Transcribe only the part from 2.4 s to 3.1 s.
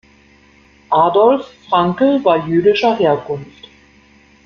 jüdischer